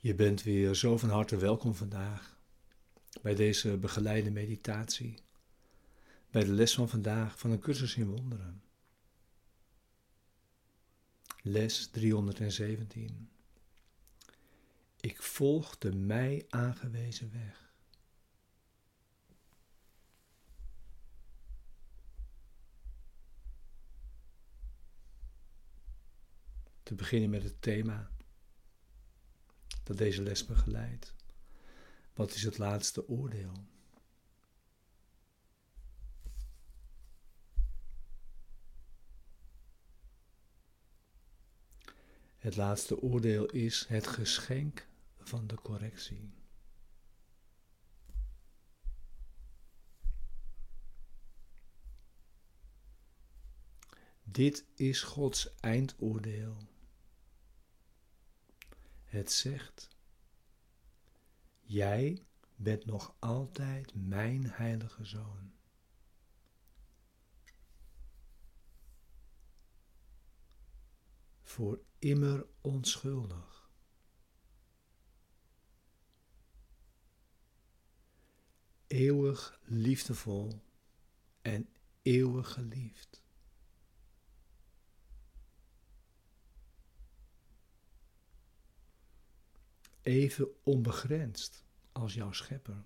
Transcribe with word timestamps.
Je 0.00 0.14
bent 0.14 0.42
weer 0.42 0.74
zo 0.74 0.98
van 0.98 1.08
harte 1.08 1.36
welkom 1.36 1.74
vandaag 1.74 2.36
bij 3.22 3.34
deze 3.34 3.76
begeleide 3.76 4.30
meditatie, 4.30 5.18
bij 6.30 6.44
de 6.44 6.52
les 6.52 6.74
van 6.74 6.88
vandaag 6.88 7.38
van 7.38 7.50
een 7.50 7.58
cursus 7.58 7.96
in 7.96 8.10
wonderen. 8.10 8.62
Les 11.42 11.86
317. 11.86 13.28
Ik 15.00 15.22
volg 15.22 15.78
de 15.78 15.94
mij 15.94 16.46
aangewezen 16.48 17.32
weg. 17.32 17.72
Te 26.82 26.94
beginnen 26.94 27.30
met 27.30 27.42
het 27.42 27.62
thema 27.62 28.10
dat 29.88 29.98
deze 29.98 30.22
les 30.22 30.46
begeleidt. 30.46 31.14
Wat 32.14 32.34
is 32.34 32.42
het 32.42 32.58
laatste 32.58 33.08
oordeel? 33.08 33.52
Het 42.38 42.56
laatste 42.56 43.00
oordeel 43.00 43.46
is 43.46 43.84
het 43.88 44.06
geschenk 44.06 44.86
van 45.18 45.46
de 45.46 45.54
correctie. 45.54 46.32
Dit 54.22 54.64
is 54.74 55.02
Gods 55.02 55.54
eindoordeel. 55.60 56.56
Het 59.08 59.32
zegt: 59.32 59.88
Jij 61.60 62.26
bent 62.56 62.84
nog 62.84 63.14
altijd 63.18 63.94
mijn 63.94 64.50
heilige 64.50 65.04
zoon. 65.04 65.52
Voor 71.42 71.80
immer 71.98 72.46
onschuldig. 72.60 73.70
Eeuwig 78.86 79.60
liefdevol 79.62 80.62
en 81.42 81.68
eeuwig 82.02 82.52
geliefd. 82.52 83.22
Even 90.08 90.48
onbegrensd 90.62 91.64
als 91.92 92.14
jouw 92.14 92.32
schepper. 92.32 92.84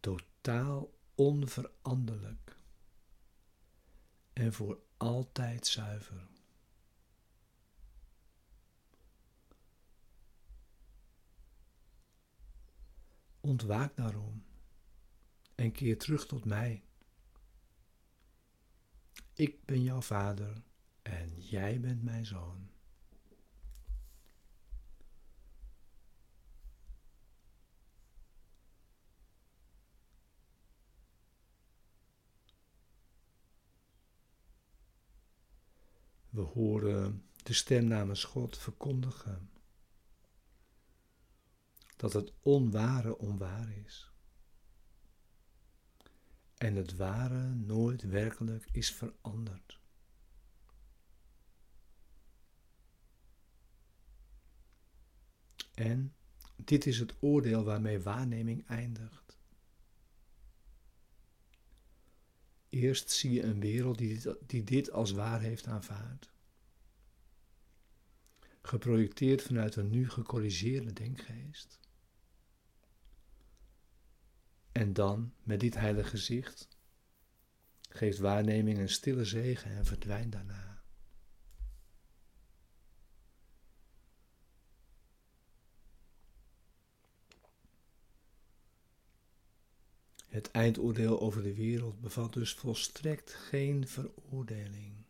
Totaal 0.00 0.94
onveranderlijk 1.14 2.56
en 4.32 4.52
voor 4.52 4.82
altijd 4.96 5.66
zuiver. 5.66 6.28
Ontwaak 13.40 13.96
daarom 13.96 14.44
en 15.54 15.72
keer 15.72 15.98
terug 15.98 16.26
tot 16.26 16.44
mij. 16.44 16.84
Ik 19.34 19.64
ben 19.64 19.82
jouw 19.82 20.00
vader 20.00 20.62
en 21.02 21.40
jij 21.40 21.80
bent 21.80 22.02
mijn 22.02 22.26
zoon. 22.26 22.70
We 36.30 36.40
horen 36.40 37.26
de 37.42 37.52
stem 37.52 37.84
namens 37.84 38.24
God 38.24 38.58
verkondigen 38.58 39.50
dat 41.96 42.12
het 42.12 42.32
onware 42.40 43.18
onwaar 43.18 43.68
is 43.68 44.12
en 46.62 46.76
het 46.76 46.96
ware 46.96 47.54
nooit 47.54 48.02
werkelijk 48.02 48.68
is 48.72 48.92
veranderd. 48.92 49.81
En 55.74 56.14
dit 56.56 56.86
is 56.86 56.98
het 56.98 57.14
oordeel 57.20 57.64
waarmee 57.64 58.00
waarneming 58.00 58.66
eindigt. 58.66 59.38
Eerst 62.68 63.10
zie 63.10 63.32
je 63.32 63.42
een 63.42 63.60
wereld 63.60 63.98
die 63.98 64.08
dit, 64.14 64.36
die 64.46 64.64
dit 64.64 64.90
als 64.90 65.10
waar 65.10 65.40
heeft 65.40 65.66
aanvaard. 65.66 66.30
Geprojecteerd 68.62 69.42
vanuit 69.42 69.76
een 69.76 69.90
nu 69.90 70.10
gecorrigeerde 70.10 70.92
denkgeest. 70.92 71.80
En 74.72 74.92
dan, 74.92 75.34
met 75.42 75.60
dit 75.60 75.74
heilige 75.74 76.16
zicht, 76.16 76.68
geeft 77.88 78.18
waarneming 78.18 78.78
een 78.78 78.88
stille 78.88 79.24
zegen 79.24 79.70
en 79.70 79.84
verdwijnt 79.84 80.32
daarna. 80.32 80.71
Het 90.32 90.50
eindoordeel 90.50 91.20
over 91.20 91.42
de 91.42 91.54
wereld 91.54 92.00
bevat 92.00 92.32
dus 92.32 92.54
volstrekt 92.54 93.34
geen 93.34 93.88
veroordeling. 93.88 95.04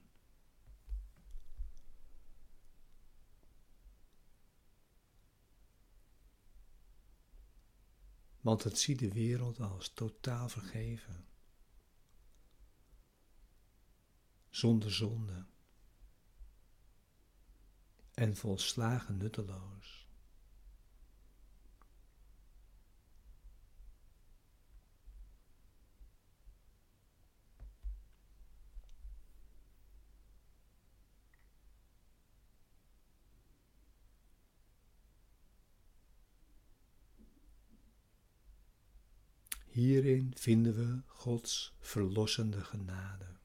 Want 8.40 8.64
het 8.64 8.78
ziet 8.78 8.98
de 8.98 9.12
wereld 9.12 9.60
als 9.60 9.92
totaal 9.94 10.48
vergeven, 10.48 11.26
zonder 14.50 14.92
zonde 14.92 15.46
en 18.14 18.36
volslagen 18.36 19.16
nutteloos. 19.16 20.01
Hierin 39.72 40.32
vinden 40.36 40.74
we 40.74 41.02
Gods 41.06 41.74
verlossende 41.80 42.64
genade, 42.64 43.36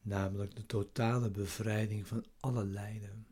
namelijk 0.00 0.56
de 0.56 0.66
totale 0.66 1.30
bevrijding 1.30 2.06
van 2.06 2.26
alle 2.40 2.64
lijden 2.64 3.26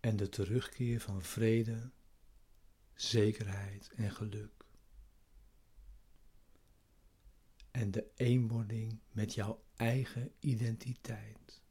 en 0.00 0.16
de 0.16 0.28
terugkeer 0.28 1.00
van 1.00 1.22
vrede, 1.22 1.90
zekerheid 2.94 3.90
en 3.96 4.10
geluk. 4.10 4.64
En 7.70 7.90
de 7.90 8.10
eenwording 8.14 9.00
met 9.12 9.34
jouw 9.34 9.64
eigen 9.76 10.32
identiteit. 10.38 11.62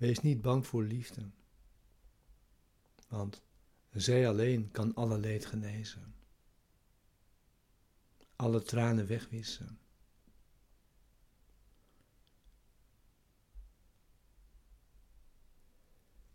Wees 0.00 0.20
niet 0.20 0.42
bang 0.42 0.66
voor 0.66 0.82
liefde, 0.82 1.30
want 3.08 3.42
zij 3.90 4.28
alleen 4.28 4.70
kan 4.70 4.94
alle 4.94 5.18
leed 5.18 5.46
genezen, 5.46 6.14
alle 8.36 8.62
tranen 8.62 9.06
wegwissen. 9.06 9.78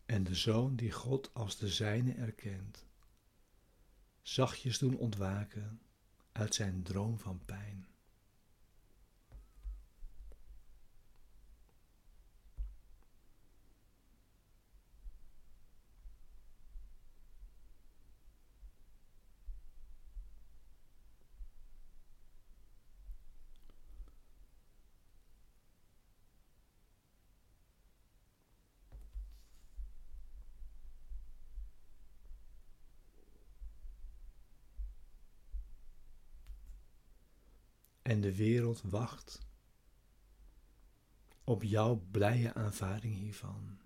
En 0.05 0.23
de 0.23 0.35
zoon 0.35 0.75
die 0.75 0.91
God 0.91 1.33
als 1.33 1.57
de 1.57 1.69
zijne 1.69 2.13
erkent, 2.13 2.85
zachtjes 4.21 4.77
doen 4.77 4.97
ontwaken 4.97 5.81
uit 6.31 6.55
zijn 6.55 6.83
droom 6.83 7.19
van 7.19 7.41
pijn. 7.45 7.87
En 38.05 38.21
de 38.21 38.35
wereld 38.35 38.81
wacht 38.81 39.47
op 41.43 41.63
jouw 41.63 41.95
blije 42.11 42.53
aanvaarding 42.53 43.15
hiervan, 43.15 43.79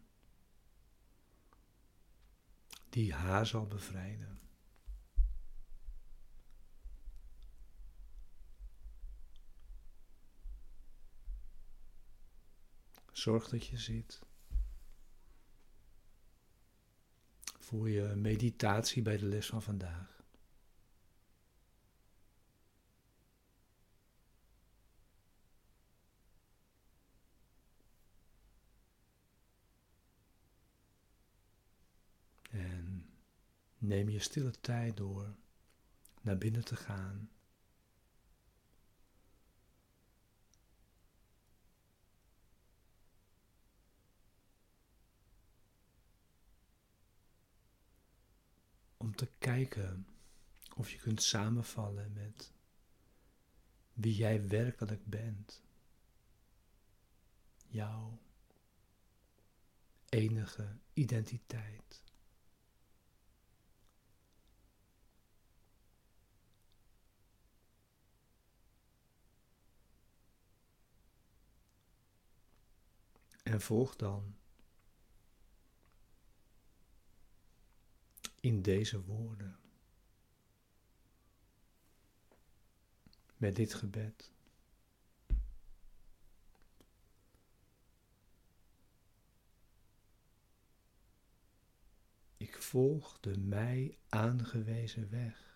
die 2.90 3.14
haar 3.14 3.46
zal 3.46 3.68
bevrijden. 3.68 4.40
Zorg 13.12 13.50
dat 13.50 13.66
je 13.66 13.78
zit. 13.78 14.20
Voor 17.60 17.90
je 17.90 18.16
meditatie 18.16 19.02
bij 19.02 19.18
de 19.18 19.26
les 19.26 19.48
van 19.48 19.62
vandaag. 19.62 20.19
Neem 33.90 34.10
je 34.10 34.20
stille 34.20 34.52
tijd 34.62 34.98
door 34.98 35.36
naar 36.22 36.38
binnen 36.38 36.66
te 36.66 36.76
gaan. 36.76 37.30
om 48.98 49.16
te 49.16 49.30
kijken 49.38 50.08
of 50.76 50.92
je 50.92 50.98
kunt 50.98 51.24
samenvallen 51.24 52.14
met 52.14 52.52
wie 53.94 54.16
jij 54.16 54.48
werkelijk 54.48 55.06
bent. 55.06 55.64
Jouw 57.68 58.20
enige 60.10 60.78
identiteit. 60.94 62.09
En 73.50 73.62
volg 73.62 73.96
dan 73.96 74.36
in 78.40 78.62
deze 78.62 79.04
woorden. 79.04 79.60
Met 83.38 83.56
dit 83.56 83.74
gebed. 83.74 84.32
Ik 92.38 92.62
volg 92.62 93.20
de 93.20 93.38
mij 93.38 93.98
aangewezen 94.10 95.10
weg. 95.10 95.49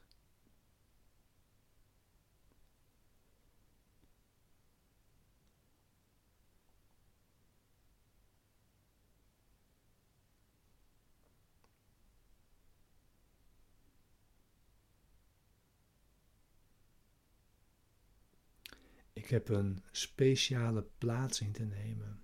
Ik 19.14 19.30
heb 19.30 19.50
een 19.50 19.84
speciale 19.92 20.84
plaats 20.98 21.42
in 21.42 21.52
te 21.52 21.64
nemen. 21.64 22.20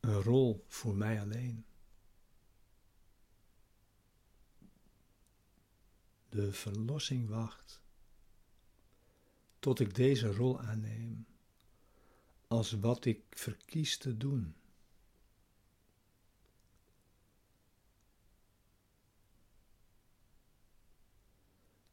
Een 0.00 0.22
rol 0.22 0.64
voor 0.68 0.94
mij 0.94 1.20
alleen. 1.20 1.64
De 6.28 6.52
verlossing 6.52 7.28
wacht 7.28 7.80
tot 9.58 9.80
ik 9.80 9.94
deze 9.94 10.32
rol 10.32 10.60
aanneem 10.60 11.26
als 12.46 12.72
wat 12.72 13.04
ik 13.04 13.22
verkies 13.30 13.98
te 13.98 14.16
doen. 14.16 14.54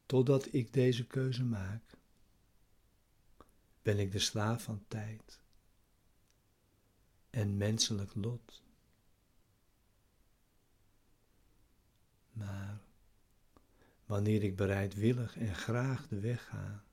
Totdat 0.06 0.52
ik 0.52 0.72
deze 0.72 1.06
keuze 1.06 1.44
maak 1.44 1.99
ben 3.90 3.98
ik 3.98 4.12
de 4.12 4.18
slaaf 4.18 4.62
van 4.62 4.84
tijd 4.88 5.40
en 7.30 7.56
menselijk 7.56 8.14
lot. 8.14 8.62
Maar 12.32 12.80
wanneer 14.04 14.42
ik 14.42 14.56
bereidwillig 14.56 15.36
en 15.36 15.54
graag 15.54 16.08
de 16.08 16.20
weg 16.20 16.46
ga, 16.46 16.84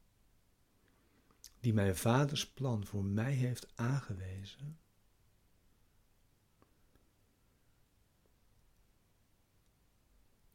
die 1.59 1.73
mijn 1.73 1.95
vaders 1.95 2.47
plan 2.47 2.85
voor 2.85 3.03
mij 3.03 3.33
heeft 3.33 3.67
aangewezen, 3.75 4.79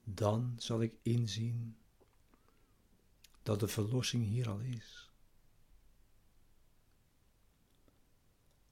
dan 0.05 0.55
zal 0.59 0.83
ik 0.83 0.95
inzien 1.03 1.77
dat 3.43 3.61
de 3.61 3.69
verlossing 3.69 4.25
hier 4.25 4.49
al 4.49 4.59
is. 4.59 5.12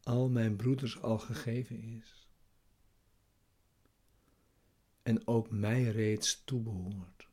Al 0.02 0.28
mijn 0.28 0.56
broeders 0.56 1.02
al 1.02 1.18
gegeven 1.18 1.80
is. 1.82 2.28
En 5.02 5.26
ook 5.26 5.50
mij 5.50 5.82
reeds 5.82 6.44
toebehoort. 6.44 7.29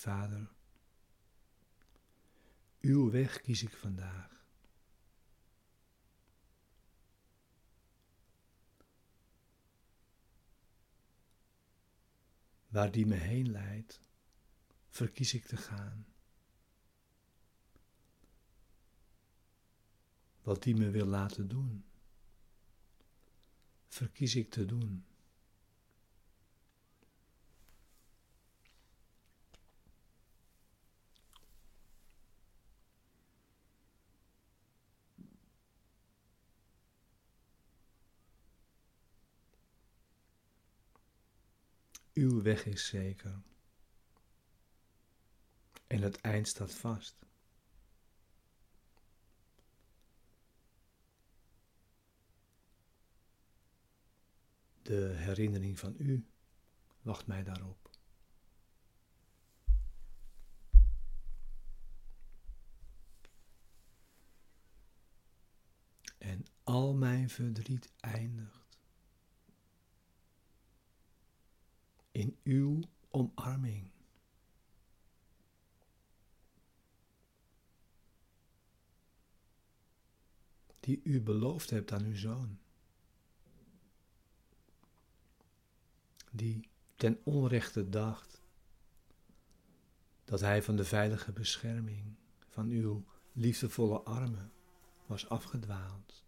Vader, 0.00 0.48
uw 2.80 3.10
weg 3.10 3.40
kies 3.40 3.62
ik 3.62 3.76
vandaag. 3.76 4.44
Waar 12.68 12.90
die 12.90 13.06
me 13.06 13.14
heen 13.14 13.50
leidt, 13.50 14.00
verkies 14.88 15.34
ik 15.34 15.44
te 15.44 15.56
gaan. 15.56 16.06
Wat 20.42 20.62
die 20.62 20.76
me 20.76 20.90
wil 20.90 21.06
laten 21.06 21.48
doen, 21.48 21.84
verkies 23.88 24.34
ik 24.34 24.50
te 24.50 24.66
doen. 24.66 25.09
Uw 42.20 42.42
weg 42.42 42.64
is 42.64 42.86
zeker. 42.86 43.42
En 45.86 46.02
het 46.02 46.20
eind 46.20 46.48
staat 46.48 46.74
vast. 46.74 47.16
De 54.82 55.12
herinnering 55.16 55.78
van 55.78 55.94
u 55.98 56.26
wacht 57.02 57.26
mij 57.26 57.42
daarop. 57.42 57.90
En 66.18 66.44
al 66.62 66.94
mijn 66.94 67.30
verdriet 67.30 67.92
eindigt. 68.00 68.59
in 72.20 72.36
uw 72.44 72.80
omarming. 73.10 73.90
Die 80.80 81.00
u 81.04 81.20
beloofd 81.20 81.70
hebt 81.70 81.92
aan 81.92 82.04
uw 82.04 82.16
zoon. 82.16 82.58
Die 86.30 86.68
ten 86.96 87.20
onrechte 87.24 87.88
dacht 87.88 88.42
dat 90.24 90.40
hij 90.40 90.62
van 90.62 90.76
de 90.76 90.84
veilige 90.84 91.32
bescherming 91.32 92.14
van 92.48 92.68
uw 92.68 93.04
liefdevolle 93.32 94.00
armen 94.00 94.52
was 95.06 95.28
afgedwaald. 95.28 96.24